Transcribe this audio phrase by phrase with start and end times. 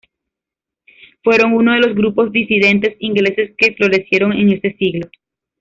[1.23, 5.07] Fueron uno de los grupos disidentes ingleses que florecieron en ese siglo.